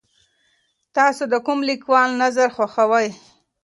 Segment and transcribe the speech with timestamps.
[0.95, 3.09] تاسو د کوم لیکوال نظر خوښوئ؟